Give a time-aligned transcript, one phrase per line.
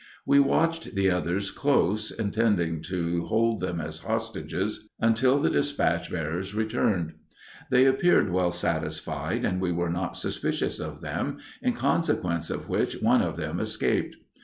[0.25, 6.55] We watched the others close, intending to hold them as hostages until the despatch bearers
[6.55, 7.13] returned.
[7.69, 12.99] They appeared well satisfied and we were not suspicious of them, in consequence of which
[12.99, 14.15] one of them escaped.